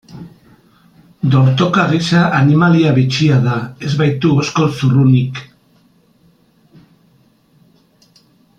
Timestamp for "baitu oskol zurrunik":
4.01-5.45